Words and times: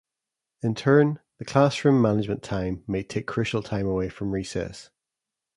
In 0.63 0.73
turn, 0.73 1.19
the 1.37 1.45
class 1.45 1.85
room 1.85 2.01
management 2.01 2.41
time 2.41 2.83
may 2.87 3.03
take 3.03 3.27
crucial 3.27 3.61
time 3.61 3.85
away 3.85 4.09
from 4.09 4.31
recess. 4.31 4.89